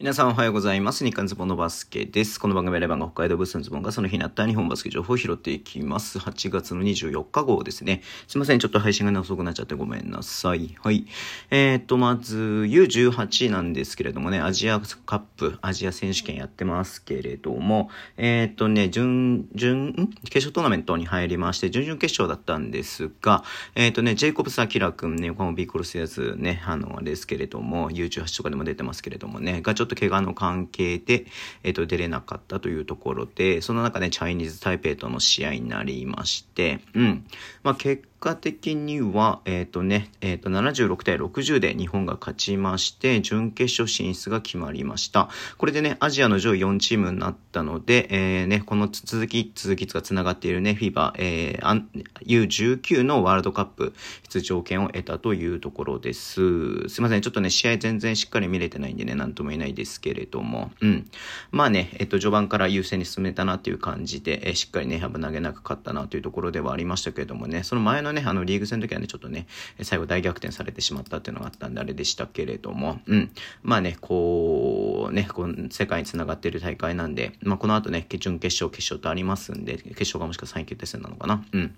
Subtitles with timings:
[0.00, 1.04] 皆さんおはようございます。
[1.04, 2.38] 日刊ズボンのバスケです。
[2.38, 6.20] この番組はレバンが北海道ブースのズボンがその日にあった日本バスケ情報を拾っていきます。
[6.20, 8.02] 8月の24日号ですね。
[8.28, 8.60] すいません。
[8.60, 10.76] ちょっと配信がね遅くなっちゃってごめんなさい。
[10.84, 11.04] はい。
[11.50, 23.42] えー、っと、まず U18 なんですけれどもね、アジアカップ、アジア選手権やってますけれども、えー、っとね、準、準、決勝トーナメントに入りまして、準々決勝だったんですが、
[23.74, 31.26] えー、っとね、ジェイコブス・アキラ君ね、横浜ビーコルスやつね、あの、ですけれども、U18 とかでも出てますけれどもね、がちょっと怪我の関係で、
[31.62, 37.24] えっ、ー、と、出れなかったというところで、その中でチャイニーズ・タイペイとの試合になりまして、うん。
[37.62, 45.28] まあ、結果的には、えっ、ー、とね、えっ、ー、と、76対60で日本が勝ちまして、準決勝進出が決まりました。
[45.56, 51.84] これでね、アジアの上位4チームになったので、えー、ね、この続き、続きが繋がっているね、フィーバー、えー、
[52.24, 53.94] U19 のワールドカップ
[54.28, 56.88] 出場権を得たというところです。
[56.88, 61.10] すいません、ちょっとね、試合全然しっかり見れてないんでね、なんとも言えないですけれども、うん。
[61.50, 69.46] まあね、えっ、と、序盤から優勢に進めたなっていう感じで、えー、しっかりね、危なげなく勝ったなというところではありましたけれどもね、その前のね、あの、リーグ戦の時はね、ちょっとね、
[69.82, 73.30] 最後大逆転されてしまったっていうのがあったんで、あれでしたけれども、うん。
[73.62, 81.44] まあね、こう、ね、この、世界につながっている大会なんで、まあこの後ね、準決勝、決勝とありますんで、決勝がもしくは3位決定戦なのかな。
[81.52, 81.74] うん。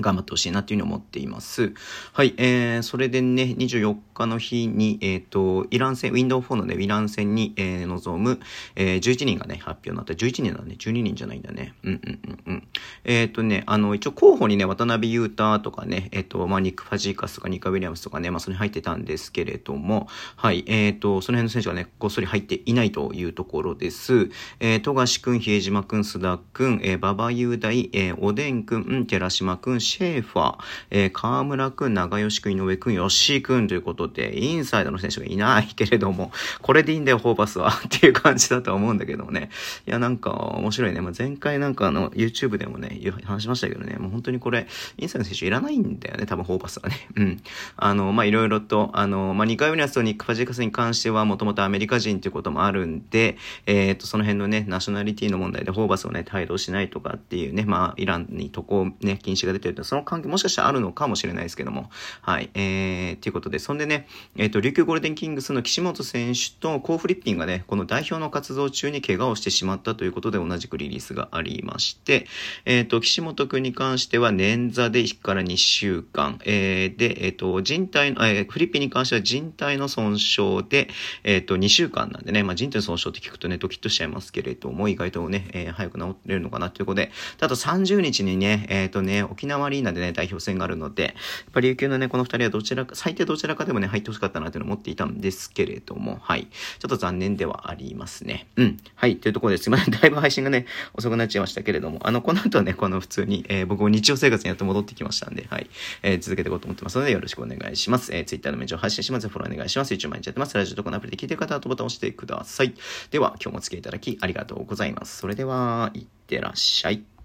[0.00, 1.72] 頑張ってほしいなっていうふうに思っています。
[2.12, 8.40] はい、えー、それでね、24日の日に、えっ、ー、と、イラン戦、Windows 4のね、イラン戦に、えー、臨む、
[8.76, 10.14] えー、11人がね、発表になった。
[10.14, 10.76] 11人だね。
[10.78, 11.74] 12人じゃないんだね。
[11.82, 12.68] うんうんうんうん。
[13.04, 24.30] えっ、ー、とね、あの、一応候補にね、渡辺裕太とかね、えっ、ー、と、まあ、ニック・ファジーカスとかニカ・ウィリアムスとかね、まあ、それに入ってたんですけれども、はい、えっ、ー、と、その辺の選手がね、ごっそり入っていないというところです。
[24.60, 30.58] えー、富樫くん、比江島くん、須田くん、えー、馬場雄大、えー、おでんくん、寺島くん、シェーファー、
[30.90, 36.30] えー、河村くん、長吉くん、井上くん、吉井くんということで、インサイドの選手がいないけれども、
[36.60, 39.50] これでいいんだよ、ホーバスはっていう感じだと思うんだけどもね。
[39.86, 41.00] いや、なんか面白いね。
[41.00, 44.66] まあ、前回なんかあの、YouTube でもね、話しましたけどね、もう本当にこれ、
[44.98, 47.08] インサイドの選手いらないんだよね、多分ホーバスはね。
[47.16, 47.42] うん。
[47.76, 53.36] あの、まあ、いろいろと、あの、まあ、2回目のやつとニック・ファジーカスに関しては、もともとアメリカ人っていうこともあるんで、
[53.66, 61.90] えっ、と、その辺のね、ナショナリティの問題でホーバスをね、帯同しないとかっていうね、まあ、イランに渡航ね、禁止が出てると、その関係もしかしたらあるのかもしれないですけども。
[62.22, 62.50] はい。
[62.54, 64.06] えー、ということで、そんでね、
[64.36, 72.26] えっ、ー、と、琉球ゴールデンキングスの岸本選手とコーフリッピンがね、この代表の活動中に怪我をしてしまったということで同じくリリースがありまして、
[72.64, 80.88] えっ、ー、と、岸本くんに関しては捻挫でから2週間、えー、で、えっ、ー、と、人体の、えー、フリッピンに関しては人体の損傷で、
[81.24, 91.12] えっ、と、2週間なんでね、まあ、人体の損傷って聞くとね、ドキッとしちゃいますけれども、意外とね、えー、早く治れるのかなということで、ただ30日にね、えっ、とね、沖縄アリーナでね、代表戦があるので、やっ
[91.52, 96.48] ぱり琉球のね、この二人はどちらか、最低どちらかでもね、入ってほしかったなというのを思っていたんですけれども、はい。
[96.78, 98.48] ちょっと残念ではありますね。
[98.56, 98.76] うん。
[98.94, 99.16] はい。
[99.16, 99.94] というところですません。
[99.94, 105.68] だいぶ配信がね、遅くなっちゃいましたけれども、あの、この後はね、この普通に、えー、僕も日常生活にやって戻ってきましたんで、はい。
[106.02, 108.14] えー、続けていこうと思ってますので、よろしくお願いします。
[108.14, 109.28] えー、Twitter のメンジを発信します。
[109.28, 109.94] フォローお願いします。
[109.94, 110.56] YouTube 毎日やってます。
[110.56, 112.74] ラジオとかのアプリで聞いてる方はボタンを押してください。
[113.10, 115.18] では、今日もお付き合いいただきありがとうございます。
[115.18, 117.08] それでは、いってらっしゃい。